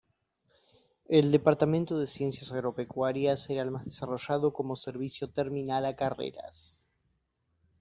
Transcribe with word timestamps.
El 1.07 1.31
Departamento 1.31 1.99
de 1.99 2.07
Ciencias 2.07 2.51
Agropecuarias 2.51 3.47
era 3.51 3.61
el 3.61 3.69
más 3.69 3.85
desarrollado 3.85 4.51
como 4.51 4.75
servicio 4.75 5.27
terminal 5.29 5.85
a 5.85 5.95
carreras. 5.95 6.87